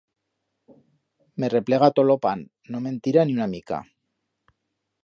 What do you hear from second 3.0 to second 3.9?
tira ni una mica.